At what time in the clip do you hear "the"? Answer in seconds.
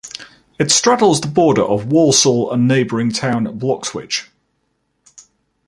1.21-1.27